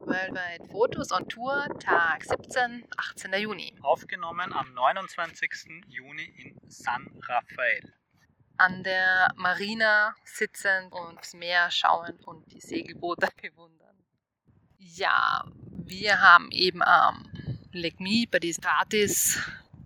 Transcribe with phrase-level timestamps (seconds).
[0.00, 3.32] Worldwide Fotos on Tour, Tag 17, 18.
[3.40, 3.74] Juni.
[3.82, 5.84] Aufgenommen am 29.
[5.88, 7.92] Juni in San Rafael.
[8.56, 13.96] An der Marina sitzend und aufs Meer schauend und die Segelboote bewundern.
[14.78, 17.30] Ja, wir haben eben am
[17.72, 19.38] Lake Mead bei diesem gratis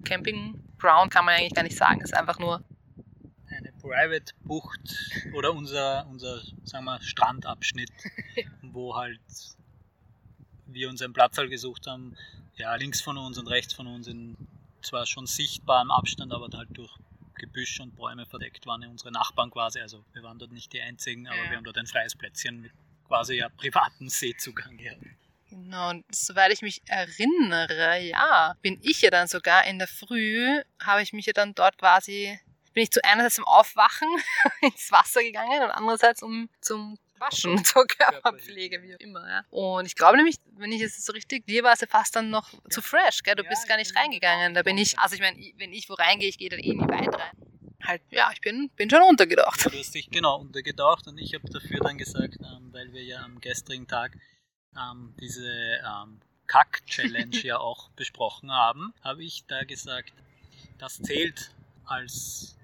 [0.04, 2.62] Camping Ground, kann man eigentlich gar nicht sagen, ist einfach nur
[3.48, 4.80] eine Private Bucht
[5.34, 7.90] oder unser, unser sagen wir, Strandabschnitt,
[8.62, 9.20] wo halt
[10.74, 12.16] wir uns einen Platz halt gesucht haben,
[12.56, 14.36] ja, links von uns und rechts von uns in
[14.82, 16.92] zwar schon sichtbarem Abstand, aber halt durch
[17.34, 19.80] Gebüsch und Bäume verdeckt waren unsere Nachbarn quasi.
[19.80, 21.50] Also wir waren dort nicht die einzigen, aber ja.
[21.50, 22.72] wir haben dort ein freies Plätzchen mit
[23.06, 25.02] quasi ja privaten Seezugang gehabt.
[25.50, 30.62] Genau, und soweit ich mich erinnere, ja, bin ich ja dann sogar in der Früh,
[30.82, 32.40] habe ich mich ja dann dort quasi,
[32.72, 34.08] bin ich zu einerseits zum Aufwachen
[34.62, 39.26] ins Wasser gegangen und andererseits um zum Waschen, zur Körperpflege, wie auch immer.
[39.28, 39.44] Ja.
[39.50, 42.30] Und ich glaube nämlich, wenn ich es so richtig, dir war es ja fast dann
[42.30, 42.58] noch ja.
[42.70, 43.36] zu fresh, gell?
[43.36, 44.54] Du ja, bist gar nicht reingegangen.
[44.54, 46.88] Da bin ich, also ich meine, wenn ich wo reingehe, ich gehe dann eh nie
[46.88, 47.36] weit rein.
[47.84, 49.64] Halt, ja, ich bin, bin schon untergedacht.
[49.64, 53.22] Du hast dich genau untergedacht und ich habe dafür dann gesagt, ähm, weil wir ja
[53.24, 54.16] am gestrigen Tag
[54.76, 60.12] ähm, diese ähm, Kack-Challenge ja auch besprochen haben, habe ich da gesagt,
[60.78, 61.50] das zählt
[61.84, 62.56] als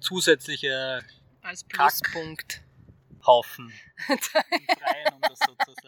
[0.00, 1.02] zusätzlicher
[1.42, 2.62] als Pluspunkt.
[3.26, 3.72] Haufen.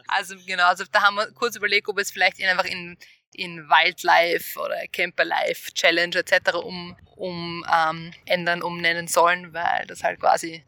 [0.08, 2.96] also genau, also da haben wir kurz überlegt, ob es vielleicht einfach in,
[3.32, 6.54] in Wildlife oder Camperlife Challenge etc.
[6.54, 10.64] um, um ähm, ändern, umnennen sollen, weil das halt quasi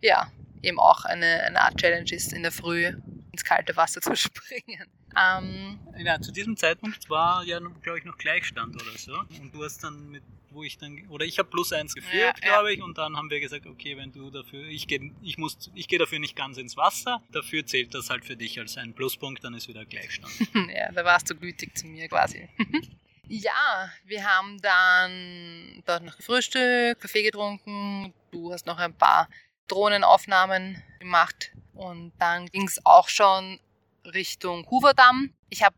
[0.00, 0.30] ja
[0.62, 2.92] eben auch eine, eine Art Challenge ist, in der Früh
[3.32, 4.86] ins kalte Wasser zu springen.
[5.16, 9.18] Ähm, ja, zu diesem Zeitpunkt war ja, glaube ich, noch Gleichstand oder so.
[9.40, 12.48] Und du hast dann mit wo ich dann, oder ich habe plus eins geführt, ja,
[12.48, 15.70] glaube ich, und dann haben wir gesagt, okay, wenn du dafür, ich gehe ich muss,
[15.74, 18.94] ich gehe dafür nicht ganz ins Wasser, dafür zählt das halt für dich als ein
[18.94, 20.32] Pluspunkt, dann ist wieder Gleichstand.
[20.74, 22.48] ja, da warst du gütig zu mir quasi.
[23.28, 29.28] ja, wir haben dann dort noch gefrühstückt, Kaffee getrunken, du hast noch ein paar
[29.68, 33.60] Drohnenaufnahmen gemacht und dann ging es auch schon
[34.04, 35.32] Richtung Hooverdamm.
[35.48, 35.76] Ich habe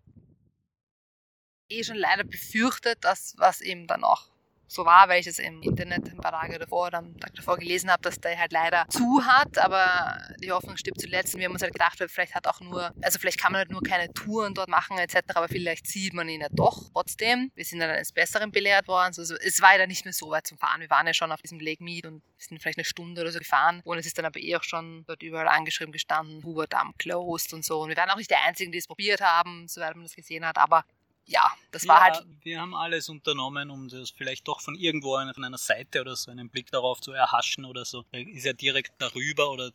[1.68, 4.31] eh schon leider befürchtet, dass was eben dann auch
[4.72, 7.58] so war, weil ich es im Internet ein paar Tage davor oder am Tag davor
[7.58, 11.34] gelesen habe, dass der halt leider zu hat, aber die Hoffnung stirbt zuletzt.
[11.34, 13.70] Und wir haben uns halt gedacht, vielleicht hat auch nur, also vielleicht kann man halt
[13.70, 17.50] nur keine Touren dort machen etc., aber vielleicht sieht man ihn ja doch trotzdem.
[17.54, 19.14] Wir sind dann eines Besseren belehrt worden.
[19.16, 20.80] Also es war ja nicht mehr so weit zum Fahren.
[20.80, 23.38] Wir waren ja schon auf diesem Lake Mead und sind vielleicht eine Stunde oder so
[23.38, 23.82] gefahren.
[23.84, 27.52] Und es ist dann aber eh auch schon dort überall angeschrieben gestanden, Hoover Dam closed
[27.52, 27.80] und so.
[27.80, 30.46] Und wir waren auch nicht die Einzigen, die es probiert haben, soweit man das gesehen
[30.46, 30.56] hat.
[30.56, 30.84] Aber
[31.26, 32.26] ja, das war ja, halt.
[32.42, 36.30] Wir haben alles unternommen, um das vielleicht doch von irgendwo von einer Seite oder so
[36.30, 38.04] einen Blick darauf zu erhaschen oder so.
[38.12, 39.72] Da ist ja direkt darüber oder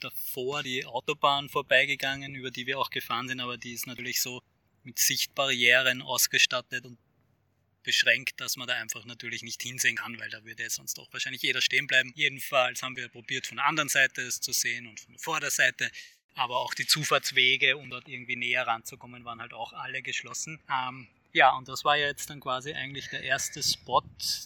[0.00, 4.42] davor die Autobahn vorbeigegangen, über die wir auch gefahren sind, aber die ist natürlich so
[4.82, 6.98] mit Sichtbarrieren ausgestattet und
[7.82, 11.42] beschränkt, dass man da einfach natürlich nicht hinsehen kann, weil da würde sonst doch wahrscheinlich
[11.42, 12.12] jeder stehen bleiben.
[12.14, 15.90] Jedenfalls haben wir probiert, von der anderen Seite es zu sehen und von der Vorderseite
[16.34, 20.60] aber auch die Zufahrtswege, um dort irgendwie näher ranzukommen, waren halt auch alle geschlossen.
[20.70, 24.02] Ähm, ja, und das war ja jetzt dann quasi eigentlich der erste Spot,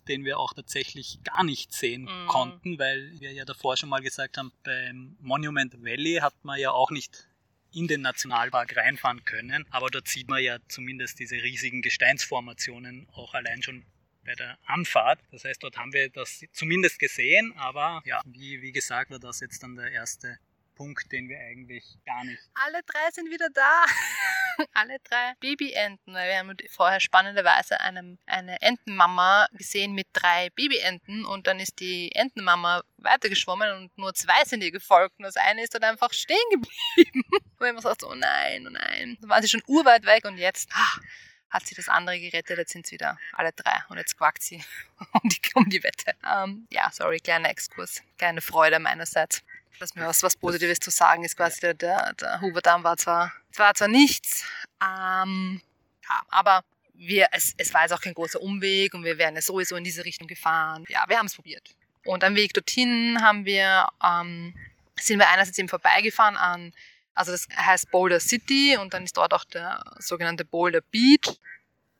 [0.06, 2.26] den wir auch tatsächlich gar nicht sehen mhm.
[2.26, 6.70] konnten, weil wir ja davor schon mal gesagt haben, beim Monument Valley hat man ja
[6.72, 7.26] auch nicht
[7.72, 13.34] in den Nationalpark reinfahren können, aber dort sieht man ja zumindest diese riesigen Gesteinsformationen auch
[13.34, 13.84] allein schon
[14.24, 15.20] bei der Anfahrt.
[15.32, 19.40] Das heißt, dort haben wir das zumindest gesehen, aber ja, wie, wie gesagt, war das
[19.40, 20.38] jetzt dann der erste
[20.74, 22.42] Punkt, den wir eigentlich gar nicht.
[22.54, 23.84] Alle drei sind wieder da.
[24.72, 26.14] Alle drei Babyenten.
[26.14, 32.12] Wir haben vorher spannenderweise eine, eine Entenmama gesehen mit drei Babyenten und dann ist die
[32.14, 36.36] Entenmama weitergeschwommen und nur zwei sind ihr gefolgt und das eine ist dann einfach stehen
[36.50, 37.24] geblieben.
[37.58, 39.16] Und ich sagt, oh nein, oh nein.
[39.20, 41.00] Dann waren sie schon urweit weg und jetzt ah,
[41.48, 42.58] hat sie das andere gerettet.
[42.58, 44.62] Jetzt sind es wieder alle drei und jetzt quackt sie
[45.12, 46.14] um die, um die Wette.
[46.22, 48.02] Um, ähm, ja, sorry, kleiner Exkurs.
[48.18, 49.42] Keine Freude meinerseits
[49.78, 51.36] dass mir was, was Positives zu sagen ist.
[51.36, 54.44] Quasi der, der, der Hoover-Damm war zwar, war zwar nichts,
[54.82, 55.60] ähm,
[56.08, 59.42] ja, aber wir, es, es war jetzt auch kein großer Umweg und wir wären ja
[59.42, 60.84] sowieso in diese Richtung gefahren.
[60.88, 61.74] Ja, wir haben es probiert.
[62.04, 64.54] Und am Weg dorthin haben wir, ähm,
[65.00, 66.72] sind wir einerseits eben vorbeigefahren an,
[67.14, 71.38] also das heißt Boulder City und dann ist dort auch der sogenannte Boulder Beach,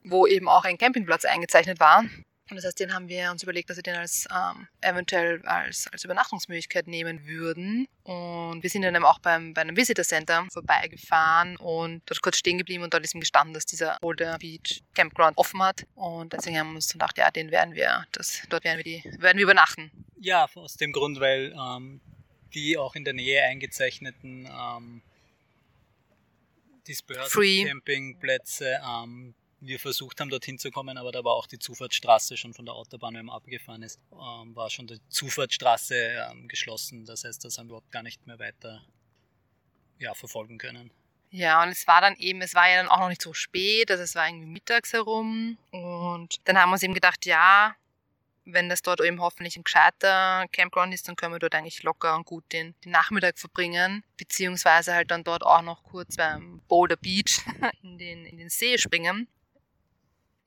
[0.03, 2.05] wo eben auch ein Campingplatz eingezeichnet war.
[2.51, 5.89] Und das heißt, den haben wir uns überlegt, dass wir den als ähm, eventuell als,
[5.91, 7.89] als Übernachtungsmöglichkeit nehmen würden.
[8.03, 12.37] Und wir sind dann eben auch beim, bei einem Visitor Center vorbeigefahren und dort kurz
[12.37, 15.87] stehen geblieben und dort ist ihm gestanden, dass dieser Boulder Beach Campground offen hat.
[15.95, 19.23] Und deswegen haben wir uns gedacht, ja, den werden wir, das, dort werden wir, die,
[19.23, 19.91] werden wir übernachten.
[20.21, 22.03] Ja, aus dem Grund, weil ähm,
[22.53, 25.03] die auch in der Nähe eingezeichneten ähm,
[27.27, 27.65] Free.
[27.65, 28.79] Campingplätze.
[28.87, 29.35] Ähm,
[29.67, 32.75] wir versucht haben, dorthin zu kommen, aber da war auch die Zufahrtsstraße schon von der
[32.75, 35.95] Autobahn, wenn man abgefahren ist, ähm, war schon die Zufahrtsstraße
[36.31, 37.05] ähm, geschlossen.
[37.05, 38.85] Das heißt, das haben wir überhaupt gar nicht mehr weiter
[39.99, 40.91] ja, verfolgen können.
[41.31, 43.91] Ja, und es war dann eben, es war ja dann auch noch nicht so spät,
[43.91, 45.59] also es war irgendwie mittags herum.
[45.73, 47.75] Und dann haben wir uns eben gedacht, ja,
[48.45, 52.15] wenn das dort eben hoffentlich ein gescheiter Campground ist, dann können wir dort eigentlich locker
[52.15, 56.97] und gut den, den Nachmittag verbringen, beziehungsweise halt dann dort auch noch kurz beim Boulder
[56.97, 57.41] Beach
[57.83, 59.27] in den, in den See springen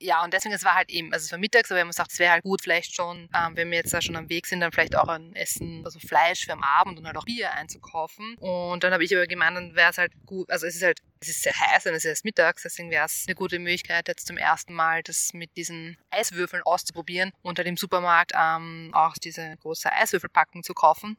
[0.00, 2.12] ja, und deswegen, es war halt eben, also es war mittags, aber wir haben gesagt,
[2.12, 4.60] es wäre halt gut, vielleicht schon, ähm, wenn wir jetzt da schon am Weg sind,
[4.60, 8.36] dann vielleicht auch ein Essen, also Fleisch für am Abend und halt auch Bier einzukaufen.
[8.38, 11.00] Und dann habe ich aber gemeint, dann wäre es halt gut, also es ist halt,
[11.20, 14.06] es ist sehr heiß und es ist erst mittags, deswegen wäre es eine gute Möglichkeit,
[14.06, 19.14] jetzt zum ersten Mal das mit diesen Eiswürfeln auszuprobieren und halt im Supermarkt ähm, auch
[19.14, 21.16] diese große Eiswürfelpackung zu kaufen,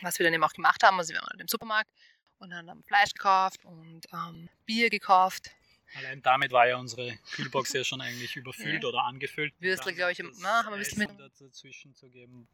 [0.00, 0.98] was wir dann eben auch gemacht haben.
[0.98, 1.90] Also wir waren halt im Supermarkt
[2.38, 5.50] und dann haben Fleisch gekauft und ähm, Bier gekauft
[5.94, 8.88] Allein damit war ja unsere Kühlbox ja schon eigentlich überfüllt ja.
[8.88, 9.54] oder angefüllt.
[9.58, 12.48] Würstel, glaube ich, na, haben wir ein mit dazwischen zu geben,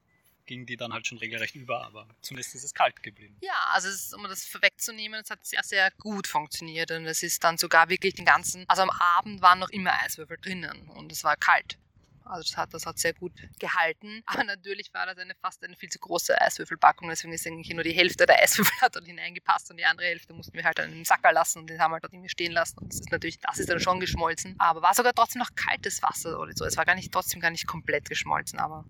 [0.47, 3.37] ging die dann halt schon regelrecht über, aber zumindest ist es kalt geblieben.
[3.41, 7.45] Ja, also ist, um das vorwegzunehmen, es hat sehr, sehr gut funktioniert und es ist
[7.45, 11.23] dann sogar wirklich den ganzen, also am Abend waren noch immer Eiswürfel drinnen und es
[11.23, 11.79] war kalt.
[12.29, 14.23] Also das hat, das hat sehr gut gehalten.
[14.27, 17.09] Aber natürlich war das eine fast eine viel zu große Eiswürfelpackung.
[17.09, 20.33] Deswegen ist eigentlich nur die Hälfte der Eiswürfel hat dort hineingepasst und die andere Hälfte
[20.33, 22.53] mussten wir halt dann im Sacker lassen und den haben wir halt dort irgendwie stehen
[22.53, 22.79] lassen.
[22.79, 24.55] Und das ist natürlich, das ist dann schon geschmolzen.
[24.59, 26.65] Aber war sogar trotzdem noch kaltes Wasser oder so.
[26.65, 28.85] Es war gar nicht, trotzdem gar nicht komplett geschmolzen, aber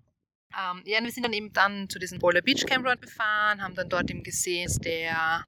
[0.57, 3.89] ähm, ja, wir sind dann eben dann zu diesem Boiler Beach Campground gefahren, haben dann
[3.89, 5.45] dort eben gesehen, dass der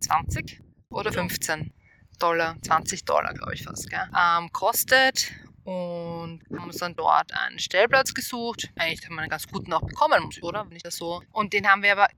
[0.00, 0.60] 20
[0.90, 1.72] oder 15
[2.18, 5.32] Dollar, 20 Dollar, glaube ich fast, gell, ähm, kostet
[5.64, 8.70] und haben uns dann dort einen Stellplatz gesucht.
[8.76, 10.64] Eigentlich haben wir einen ganz guten auch bekommen, oder?
[10.68, 11.22] Wenn ich das so.
[11.30, 12.08] Und den haben wir aber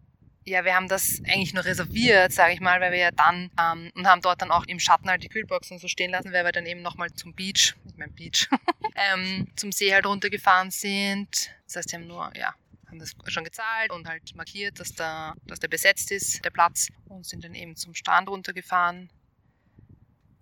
[0.46, 3.91] ja, wir haben das eigentlich nur reserviert, sage ich mal, weil wir ja dann ähm,
[3.94, 6.52] und haben dort dann auch im Schatten halt die Kühlboxen so stehen lassen, weil wir
[6.52, 8.49] dann eben nochmal zum Beach, ich mein Beach,
[8.94, 11.50] ähm, zum See halt runtergefahren sind.
[11.67, 12.55] Das heißt, wir haben nur, ja,
[12.88, 16.88] haben das schon gezahlt und halt markiert, dass da, dass der besetzt ist, der Platz,
[17.06, 19.11] und sind dann eben zum Strand runtergefahren.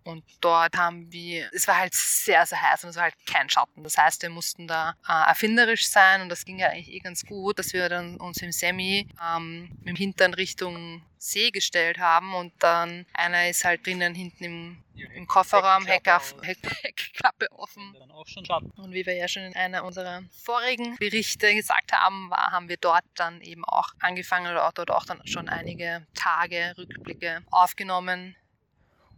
[0.05, 3.49] Und dort haben wir, es war halt sehr, sehr heiß und es war halt kein
[3.49, 3.83] Schatten.
[3.85, 7.25] Das heißt, wir mussten da äh, erfinderisch sein und das ging ja eigentlich eh ganz
[7.25, 12.35] gut, dass wir dann uns im Semi ähm, mit dem Hintern Richtung See gestellt haben
[12.35, 14.85] und dann einer ist halt drinnen hinten im,
[15.15, 17.95] im Kofferraum, Heckklappe, Heckklappe offen.
[18.77, 22.77] Und wie wir ja schon in einer unserer vorigen Berichte gesagt haben, war, haben wir
[22.77, 28.35] dort dann eben auch angefangen oder auch dort auch dann schon einige Tage Rückblicke aufgenommen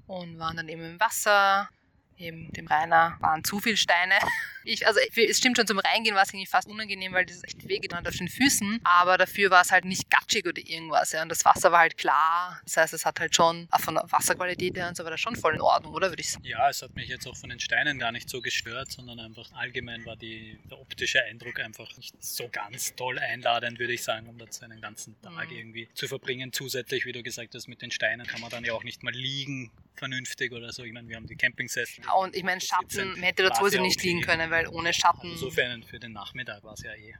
[0.06, 1.69] und waren dann eben im Wasser.
[2.17, 4.15] Eben dem Rainer waren zu viele Steine.
[4.64, 7.69] Ich, also es stimmt schon, zum Reingehen war es irgendwie fast unangenehm, weil das echt
[7.69, 8.81] wehgetan auf den Füßen.
[8.84, 11.12] Aber dafür war es halt nicht gatschig oder irgendwas.
[11.12, 11.22] Ja.
[11.22, 12.61] Und das Wasser war halt klar.
[12.64, 15.20] Das heißt, es hat halt schon, auch von der Wasserqualität her und so war das
[15.20, 16.44] schon voll in Ordnung, oder würde ich sagen?
[16.44, 19.52] Ja, es hat mich jetzt auch von den Steinen gar nicht so gestört, sondern einfach
[19.52, 24.28] allgemein war die, der optische Eindruck einfach nicht so ganz toll einladend, würde ich sagen,
[24.28, 25.56] um da so einen ganzen Tag mhm.
[25.56, 26.52] irgendwie zu verbringen.
[26.52, 29.12] Zusätzlich, wie du gesagt hast, mit den Steinen kann man dann ja auch nicht mal
[29.12, 30.82] liegen vernünftig oder so.
[30.84, 32.05] Ich meine, wir haben die Campingsessel.
[32.05, 35.31] Ja, und ich meine, Schatten, hätte sowieso nicht liegen können, weil ohne Schatten.
[35.31, 37.15] Also insofern für den Nachmittag war es ja eh.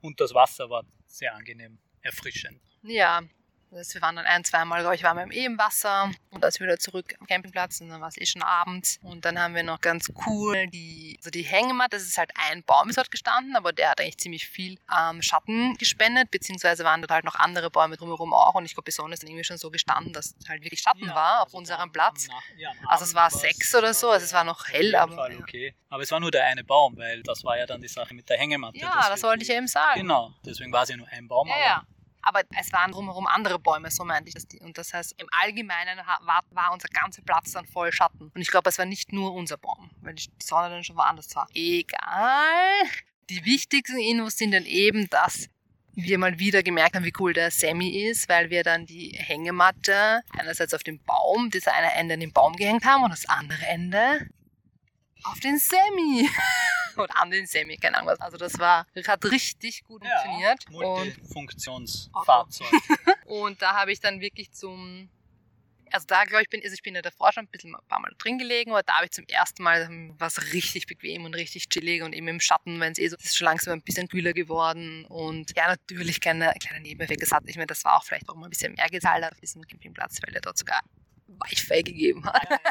[0.00, 2.60] Und das Wasser war sehr angenehm, erfrischend.
[2.82, 3.22] Ja,
[3.70, 6.58] das wir waren dann ein, zweimal, glaube ich, waren wir eh im Wasser und als
[6.58, 8.98] wir wieder zurück am Campingplatz und dann war es eh schon abends.
[9.02, 12.62] Und dann haben wir noch ganz cool die, also die Hängematte, das ist halt ein
[12.64, 17.00] Baum ist dort gestanden, aber der hat eigentlich ziemlich viel ähm, Schatten gespendet, beziehungsweise waren
[17.00, 20.12] dort halt noch andere Bäume drumherum auch und ich glaube, besonders irgendwie schon so gestanden,
[20.12, 22.28] dass halt wirklich Schatten ja, war auf also unserem Platz.
[22.28, 25.14] Nach, ja, also es war sechs oder so, also es war noch hell, aber.
[25.14, 25.74] Fall okay.
[25.88, 28.28] Aber es war nur der eine Baum, weil das war ja dann die Sache mit
[28.28, 28.78] der Hängematte.
[28.78, 30.00] Ja, das wollte ich ja eben sagen.
[30.00, 31.48] Genau, deswegen war es ja nur ein Baum.
[31.48, 31.82] Ja, ja.
[32.22, 34.60] Aber es waren drumherum andere Bäume, so meinte ich.
[34.60, 38.30] Und das heißt, im Allgemeinen war, war unser ganzer Platz dann voll Schatten.
[38.34, 41.34] Und ich glaube, es war nicht nur unser Baum, weil die Sonne dann schon woanders
[41.34, 41.48] war.
[41.54, 42.82] Egal.
[43.30, 45.48] Die wichtigsten Infos sind dann eben, dass
[45.94, 50.22] wir mal wieder gemerkt haben, wie cool der Sammy ist, weil wir dann die Hängematte
[50.38, 53.64] einerseits auf dem Baum, das eine Ende an den Baum gehängt haben und das andere
[53.66, 54.28] Ende
[55.24, 56.28] auf den Sammy.
[56.96, 58.20] Oder an den Semi, keine Ahnung was.
[58.20, 60.68] Also das war, hat richtig gut ja, funktioniert.
[60.70, 62.68] Multifunktionsfahrzeug.
[63.26, 65.08] und da habe ich dann wirklich zum,
[65.90, 68.00] also da glaube ich bin, also ich bin ja davor schon ein bisschen ein paar
[68.00, 71.68] Mal drin gelegen, aber da habe ich zum ersten Mal was richtig bequem und richtig
[71.68, 74.32] chillig und eben im Schatten, wenn es eh so ist schon langsam ein bisschen kühler
[74.32, 77.44] geworden und ja natürlich keine kleine Nebeneffekte hat.
[77.46, 80.20] Ich meine, das war auch vielleicht auch mal ein bisschen mehr gezahlt auf diesem Campingplatz,
[80.24, 80.80] weil er dort sogar
[81.26, 82.48] Wi-Fi gegeben hat.
[82.50, 82.70] Ja, ja,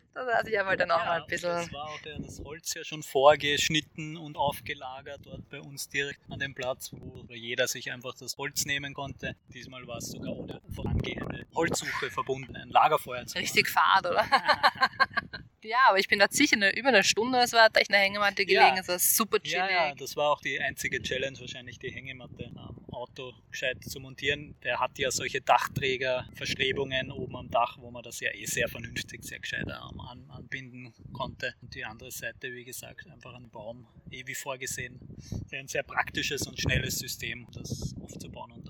[0.16, 1.50] Da saß ich aber dann auch ja, mal ein bisschen.
[1.50, 6.20] Das war auch ja, das Holz ja schon vorgeschnitten und aufgelagert dort bei uns direkt
[6.30, 9.36] an dem Platz, wo jeder sich einfach das Holz nehmen konnte.
[9.52, 14.24] Diesmal war es sogar ohne vorangehende Holzsuche verbunden, ein Lagerfeuer zu Richtig fad, oder?
[15.66, 18.44] Ja, aber ich bin da sicher eine, über eine Stunde, es war echt eine Hängematte
[18.46, 18.80] gelegen, Ja.
[18.80, 19.56] es war super chillig.
[19.56, 24.00] Ja, ja, das war auch die einzige Challenge, wahrscheinlich die Hängematte am Auto gescheit zu
[24.00, 24.54] montieren.
[24.62, 29.24] Der hat ja solche Dachträger-Verstrebungen oben am Dach, wo man das ja eh sehr vernünftig,
[29.24, 31.54] sehr gescheit an, anbinden konnte.
[31.60, 35.00] Und die andere Seite, wie gesagt, einfach ein Baum, eh wie vorgesehen.
[35.46, 38.65] Sehr ein sehr praktisches und schnelles System, das aufzubauen und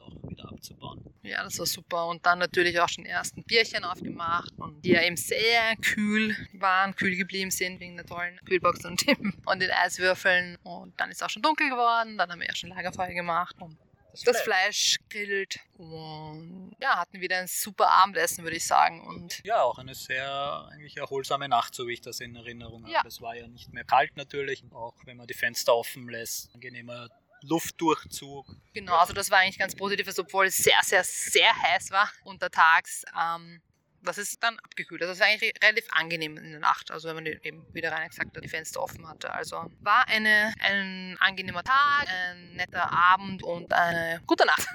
[0.57, 1.03] abzubauen.
[1.23, 2.07] Ja, das war super.
[2.07, 6.37] Und dann natürlich auch schon die ersten Bierchen aufgemacht und die ja eben sehr kühl
[6.55, 10.57] waren, kühl geblieben sind wegen der tollen Kühlbox und, dem, und den Eiswürfeln.
[10.63, 12.19] Und dann ist es auch schon dunkel geworden.
[12.19, 13.77] Dann haben wir ja schon Lagerfeuer gemacht und
[14.25, 15.61] das Fleisch grillt.
[15.77, 19.07] Und ja, hatten wieder ein super Abendessen, würde ich sagen.
[19.07, 22.93] Und Ja, auch eine sehr eigentlich erholsame Nacht, so wie ich das in Erinnerung habe.
[22.93, 23.03] Ja.
[23.07, 27.09] Es war ja nicht mehr kalt natürlich, auch wenn man die Fenster offen lässt, angenehmer
[27.43, 28.47] Luftdurchzug.
[28.75, 32.11] genau, also das war eigentlich ganz positiv, also obwohl es sehr, sehr, sehr heiß war
[32.25, 33.05] untertags.
[33.19, 33.61] Ähm,
[34.03, 35.03] das ist dann abgekühlt.
[35.03, 37.93] Also es war eigentlich relativ angenehm in der Nacht, also wenn man eben, wie der
[37.93, 39.33] Rainer gesagt hat, die Fenster offen hatte.
[39.33, 44.67] Also war eine, ein angenehmer Tag, ein netter Abend und eine gute Nacht.